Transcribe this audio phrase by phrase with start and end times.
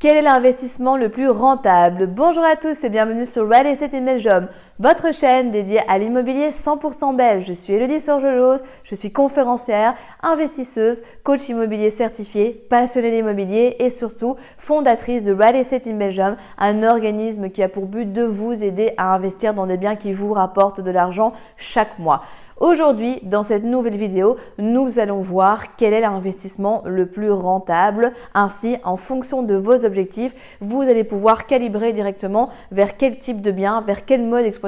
[0.00, 2.06] Quel est l'investissement le plus rentable?
[2.06, 4.46] Bonjour à tous et bienvenue sur Real Estate in Belgium,
[4.78, 7.44] votre chaîne dédiée à l'immobilier 100% belge.
[7.44, 14.36] Je suis Elodie Sorgelose, je suis conférencière, investisseuse, coach immobilier certifié, passionnée d'immobilier et surtout
[14.56, 18.92] fondatrice de Real Estate in Belgium, un organisme qui a pour but de vous aider
[18.98, 22.22] à investir dans des biens qui vous rapportent de l'argent chaque mois.
[22.60, 28.12] Aujourd'hui, dans cette nouvelle vidéo, nous allons voir quel est l'investissement le plus rentable.
[28.34, 33.52] Ainsi, en fonction de vos objectifs, vous allez pouvoir calibrer directement vers quel type de
[33.52, 34.67] bien, vers quel mode d'exploitation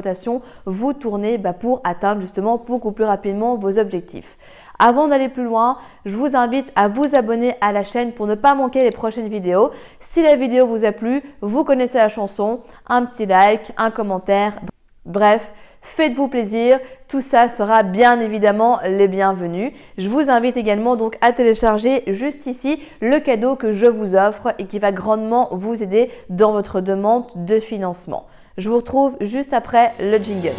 [0.65, 4.39] vous tournez bah, pour atteindre justement beaucoup plus rapidement vos objectifs.
[4.79, 5.77] Avant d'aller plus loin,
[6.07, 9.29] je vous invite à vous abonner à la chaîne pour ne pas manquer les prochaines
[9.29, 9.71] vidéos.
[9.99, 14.59] Si la vidéo vous a plu, vous connaissez la chanson, un petit like, un commentaire,
[15.05, 16.79] bref, Faites-vous plaisir,
[17.09, 19.73] tout ça sera bien évidemment les bienvenus.
[19.97, 24.55] Je vous invite également donc à télécharger juste ici le cadeau que je vous offre
[24.59, 28.27] et qui va grandement vous aider dans votre demande de financement.
[28.61, 30.53] Je vous retrouve juste après le jingle.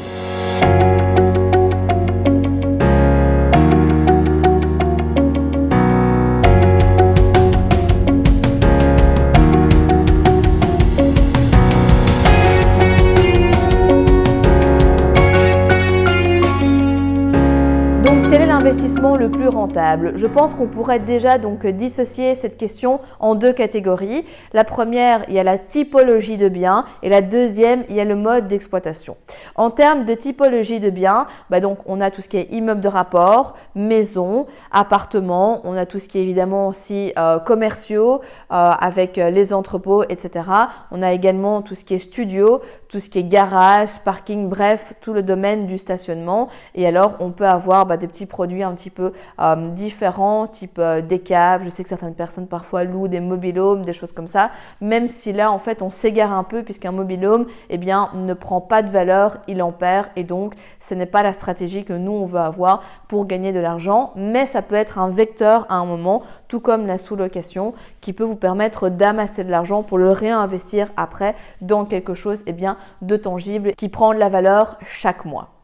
[19.01, 24.23] Le plus rentable Je pense qu'on pourrait déjà donc dissocier cette question en deux catégories.
[24.53, 28.05] La première, il y a la typologie de biens et la deuxième, il y a
[28.05, 29.17] le mode d'exploitation.
[29.55, 32.79] En termes de typologie de biens, bah donc on a tout ce qui est immeuble
[32.79, 38.53] de rapport, maison, appartement, on a tout ce qui est évidemment aussi euh, commerciaux euh,
[38.53, 40.45] avec euh, les entrepôts, etc.
[40.91, 44.93] On a également tout ce qui est studio, tout ce qui est garage, parking, bref,
[45.01, 46.49] tout le domaine du stationnement.
[46.75, 50.77] Et alors on peut avoir bah, des petits produits un petit peu euh, différents, type
[50.79, 51.63] euh, des caves.
[51.63, 54.51] Je sais que certaines personnes parfois louent des mobilhomes, des choses comme ça.
[54.81, 58.61] Même si là, en fait, on s'égare un peu puisqu'un mobilhome, eh bien, ne prend
[58.61, 60.07] pas de valeur, il en perd.
[60.15, 63.59] Et donc, ce n'est pas la stratégie que nous, on veut avoir pour gagner de
[63.59, 64.11] l'argent.
[64.15, 68.23] Mais ça peut être un vecteur à un moment, tout comme la sous-location, qui peut
[68.23, 73.15] vous permettre d'amasser de l'argent pour le réinvestir après dans quelque chose eh bien, de
[73.15, 75.60] tangible qui prend de la valeur chaque mois.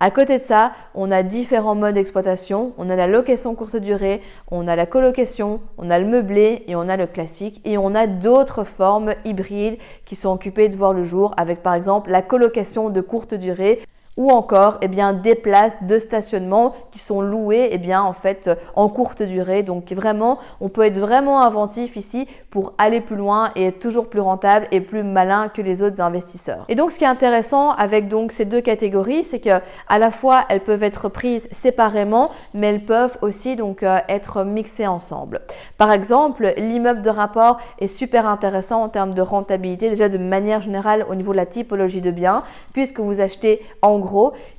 [0.00, 2.72] À côté de ça, on a différents modes d'exploitation.
[2.78, 6.76] On a la location courte durée, on a la colocation, on a le meublé et
[6.76, 7.60] on a le classique.
[7.64, 11.74] Et on a d'autres formes hybrides qui sont occupées de voir le jour avec par
[11.74, 13.80] exemple la colocation de courte durée
[14.18, 18.50] ou encore eh bien, des places de stationnement qui sont louées eh bien, en, fait,
[18.74, 19.62] en courte durée.
[19.62, 24.10] Donc vraiment, on peut être vraiment inventif ici pour aller plus loin et être toujours
[24.10, 26.64] plus rentable et plus malin que les autres investisseurs.
[26.68, 30.10] Et donc ce qui est intéressant avec donc ces deux catégories, c'est que à la
[30.10, 35.42] fois elles peuvent être prises séparément, mais elles peuvent aussi donc euh, être mixées ensemble.
[35.76, 40.60] Par exemple, l'immeuble de rapport est super intéressant en termes de rentabilité, déjà de manière
[40.60, 42.42] générale au niveau de la typologie de biens,
[42.72, 44.07] puisque vous achetez en gros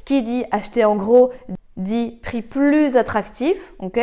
[0.05, 1.31] Qui dit acheter en gros
[1.79, 3.99] dit prix plus attractif, ok?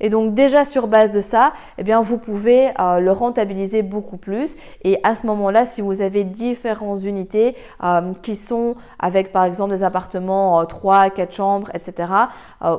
[0.00, 4.16] Et donc déjà sur base de ça, eh bien vous pouvez euh, le rentabiliser beaucoup
[4.16, 4.56] plus.
[4.84, 9.70] Et à ce moment-là, si vous avez différentes unités euh, qui sont avec par exemple
[9.70, 12.08] des appartements 3, euh, 4 chambres, etc.,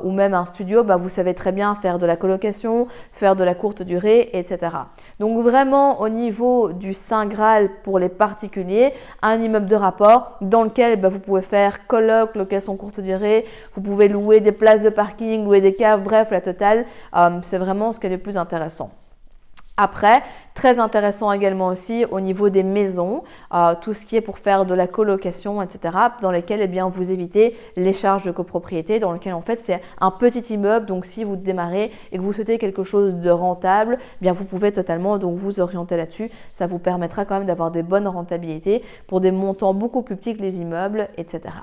[0.03, 3.44] ou même un studio, bah, vous savez très bien faire de la colocation, faire de
[3.44, 4.75] la courte durée, etc.
[5.19, 10.63] Donc vraiment au niveau du Saint Graal pour les particuliers, un immeuble de rapport dans
[10.63, 14.90] lequel bah, vous pouvez faire coloc, location courte durée, vous pouvez louer des places de
[14.90, 18.38] parking, louer des caves, bref, la totale, euh, c'est vraiment ce qui est le plus
[18.38, 18.92] intéressant.
[19.80, 20.24] Après,
[20.56, 23.24] très intéressant également aussi au niveau des maisons,
[23.54, 26.90] euh, tout ce qui est pour faire de la colocation, etc., dans lesquelles eh bien,
[26.90, 31.06] vous évitez les charges de copropriété, dans lesquelles en fait c'est un petit immeuble, donc
[31.06, 34.72] si vous démarrez et que vous souhaitez quelque chose de rentable, eh bien vous pouvez
[34.72, 36.32] totalement donc vous orienter là-dessus.
[36.54, 40.36] Ça vous permettra quand même d'avoir des bonnes rentabilités pour des montants beaucoup plus petits
[40.36, 41.54] que les immeubles, etc.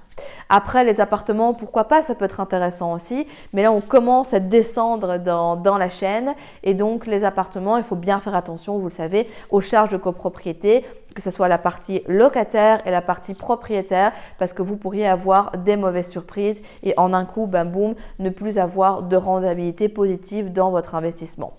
[0.48, 4.38] Après, les appartements, pourquoi pas, ça peut être intéressant aussi, mais là on commence à
[4.38, 8.86] descendre dans, dans la chaîne et donc les appartements, il faut bien faire attention, vous
[8.86, 10.84] le savez, aux charges de copropriété,
[11.14, 15.52] que ce soit la partie locataire et la partie propriétaire, parce que vous pourriez avoir
[15.52, 20.52] des mauvaises surprises et en un coup, bam boum, ne plus avoir de rentabilité positive
[20.52, 21.54] dans votre investissement.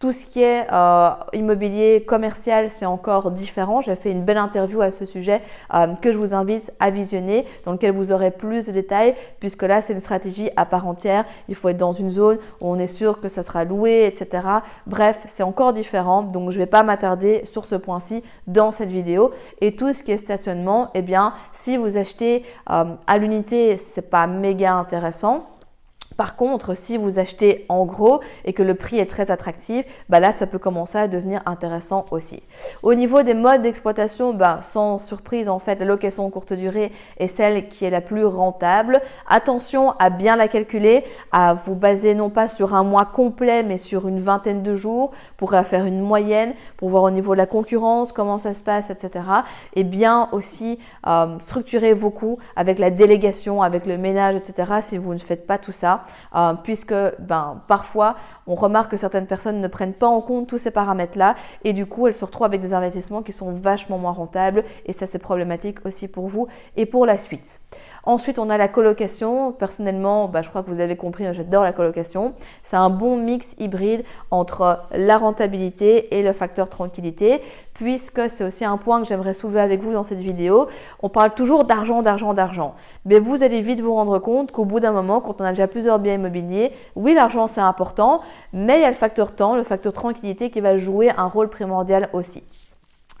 [0.00, 3.82] Tout ce qui est euh, immobilier commercial, c'est encore différent.
[3.82, 5.42] J'ai fait une belle interview à ce sujet
[5.74, 9.62] euh, que je vous invite à visionner, dans lequel vous aurez plus de détails, puisque
[9.62, 11.26] là, c'est une stratégie à part entière.
[11.50, 14.42] Il faut être dans une zone où on est sûr que ça sera loué, etc.
[14.86, 16.22] Bref, c'est encore différent.
[16.22, 19.32] Donc, je ne vais pas m'attarder sur ce point-ci dans cette vidéo.
[19.60, 24.08] Et tout ce qui est stationnement, eh bien, si vous achetez euh, à l'unité, c'est
[24.08, 25.44] pas méga intéressant.
[26.20, 30.20] Par contre, si vous achetez en gros et que le prix est très attractif, bah
[30.20, 32.42] là, ça peut commencer à devenir intéressant aussi.
[32.82, 37.26] Au niveau des modes d'exploitation, bah, sans surprise, en fait, la location courte durée est
[37.26, 39.00] celle qui est la plus rentable.
[39.30, 43.78] Attention à bien la calculer, à vous baser non pas sur un mois complet, mais
[43.78, 47.46] sur une vingtaine de jours pour faire une moyenne, pour voir au niveau de la
[47.46, 49.24] concurrence comment ça se passe, etc.
[49.74, 54.80] Et bien aussi euh, structurer vos coûts avec la délégation, avec le ménage, etc.
[54.82, 56.04] si vous ne faites pas tout ça.
[56.34, 58.16] Euh, puisque ben, parfois
[58.46, 61.34] on remarque que certaines personnes ne prennent pas en compte tous ces paramètres-là
[61.64, 64.92] et du coup elles se retrouvent avec des investissements qui sont vachement moins rentables et
[64.92, 67.60] ça c'est problématique aussi pour vous et pour la suite.
[68.04, 69.52] Ensuite, on a la colocation.
[69.52, 72.34] Personnellement, bah, je crois que vous avez compris, hein, j'adore la colocation.
[72.62, 77.42] C'est un bon mix hybride entre la rentabilité et le facteur tranquillité,
[77.80, 80.68] puisque c'est aussi un point que j'aimerais soulever avec vous dans cette vidéo.
[81.02, 82.74] On parle toujours d'argent, d'argent, d'argent.
[83.06, 85.66] Mais vous allez vite vous rendre compte qu'au bout d'un moment, quand on a déjà
[85.66, 88.20] plusieurs biens immobiliers, oui, l'argent c'est important,
[88.52, 91.48] mais il y a le facteur temps, le facteur tranquillité qui va jouer un rôle
[91.48, 92.44] primordial aussi.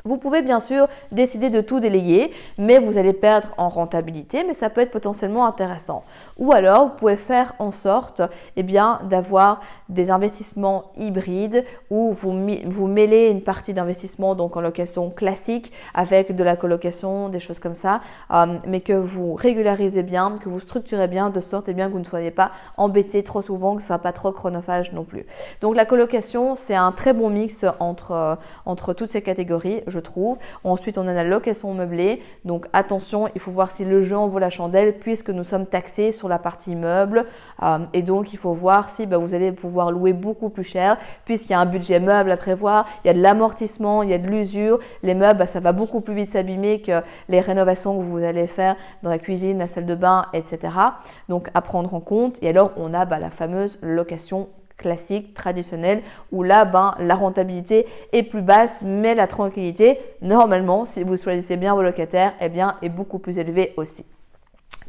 [0.04, 4.54] Vous pouvez bien sûr décider de tout déléguer, mais vous allez perdre en rentabilité, mais
[4.54, 6.04] ça peut être potentiellement intéressant.
[6.38, 8.22] Ou alors, vous pouvez faire en sorte
[8.56, 12.32] eh bien, d'avoir des investissements hybrides où vous,
[12.66, 17.58] vous mêlez une partie d'investissement donc en location classique avec de la colocation, des choses
[17.58, 18.00] comme ça,
[18.32, 21.92] euh, mais que vous régularisez bien, que vous structurez bien de sorte eh bien, que
[21.92, 25.04] vous ne soyez pas embêté trop souvent, que ce ne soit pas trop chronophage non
[25.04, 25.26] plus.
[25.60, 30.00] Donc la colocation, c'est un très bon mix entre, euh, entre toutes ces catégories je
[30.00, 30.38] trouve.
[30.64, 32.22] Ensuite, on a la location meublée.
[32.44, 35.66] Donc attention, il faut voir si le jeu en vaut la chandelle puisque nous sommes
[35.66, 37.26] taxés sur la partie meuble.
[37.62, 40.96] Euh, et donc, il faut voir si bah, vous allez pouvoir louer beaucoup plus cher
[41.24, 44.14] puisqu'il y a un budget meuble à prévoir, il y a de l'amortissement, il y
[44.14, 44.78] a de l'usure.
[45.02, 48.46] Les meubles, bah, ça va beaucoup plus vite s'abîmer que les rénovations que vous allez
[48.46, 50.72] faire dans la cuisine, la salle de bain, etc.
[51.28, 52.38] Donc à prendre en compte.
[52.42, 54.48] Et alors, on a bah, la fameuse location
[54.80, 61.04] classique, traditionnel, où là, ben, la rentabilité est plus basse, mais la tranquillité, normalement, si
[61.04, 64.04] vous choisissez bien vos locataires, eh bien, est beaucoup plus élevée aussi.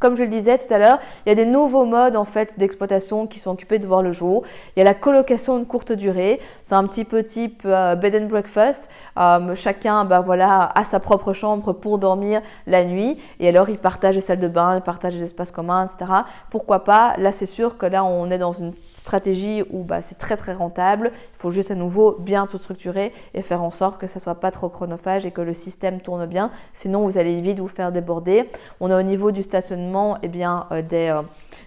[0.01, 2.57] Comme je le disais tout à l'heure, il y a des nouveaux modes en fait
[2.57, 4.41] d'exploitation qui sont occupés de voir le jour.
[4.75, 6.39] Il y a la colocation de courte durée.
[6.63, 8.89] C'est un petit peu type euh, bed and breakfast.
[9.19, 13.19] Euh, chacun bah, voilà, a sa propre chambre pour dormir la nuit.
[13.39, 16.11] Et alors, ils partagent les salles de bain, ils partagent les espaces communs, etc.
[16.49, 17.13] Pourquoi pas?
[17.19, 20.53] Là, c'est sûr que là, on est dans une stratégie où bah, c'est très très
[20.53, 21.11] rentable.
[21.13, 24.39] Il faut juste à nouveau bien tout structurer et faire en sorte que ça soit
[24.39, 26.49] pas trop chronophage et que le système tourne bien.
[26.73, 28.49] Sinon, vous allez vite vous faire déborder.
[28.79, 29.90] On a au niveau du stationnement
[30.21, 31.21] eh bien, euh, des, euh,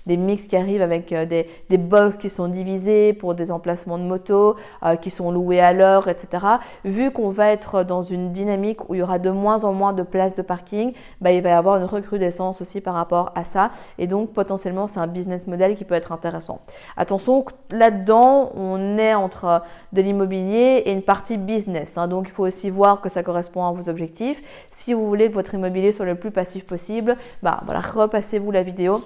[0.06, 3.98] des mix qui arrivent avec euh, des, des box qui sont divisés pour des emplacements
[3.98, 4.56] de moto,
[5.00, 6.46] qui sont loués à l'heure, etc.
[6.84, 9.92] Vu qu'on va être dans une dynamique où il y aura de moins en moins
[9.92, 13.44] de places de parking, bah, il va y avoir une recrudescence aussi par rapport à
[13.44, 13.70] ça.
[13.98, 16.60] Et donc, potentiellement, c'est un business model qui peut être intéressant.
[16.96, 19.62] Attention, là-dedans, on est entre
[19.92, 21.96] de l'immobilier et une partie business.
[21.98, 22.08] Hein.
[22.08, 24.42] donc, il faut aussi voir que ça correspond à vos objectifs.
[24.70, 27.80] Si vous voulez que votre immobilier soit le plus passif possible, bah, voilà,
[28.14, 29.02] repassez-vous la vidéo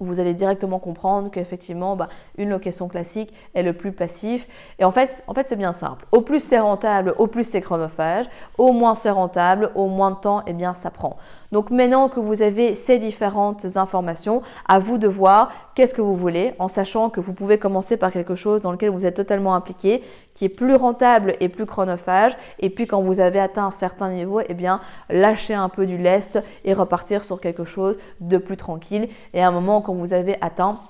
[0.00, 4.48] vous allez directement comprendre qu'effectivement, bah, une location classique est le plus passif.
[4.78, 6.04] Et en fait, en fait c'est bien simple.
[6.12, 8.26] Au plus c'est rentable, au plus c'est chronophage.
[8.58, 11.16] Au moins c'est rentable, au moins de temps, eh bien, ça prend.
[11.52, 16.16] Donc maintenant que vous avez ces différentes informations, à vous de voir qu'est-ce que vous
[16.16, 19.54] voulez, en sachant que vous pouvez commencer par quelque chose dans lequel vous êtes totalement
[19.54, 20.02] impliqué,
[20.34, 22.36] qui est plus rentable et plus chronophage.
[22.58, 25.96] Et puis quand vous avez atteint un certain niveau, eh bien, lâcher un peu du
[25.96, 29.08] lest et repartir sur quelque chose de plus tranquille.
[29.32, 30.80] Et à un moment, quand vous avez atteint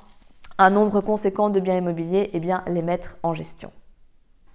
[0.58, 3.70] un nombre conséquent de biens immobiliers, eh bien, les mettre en gestion.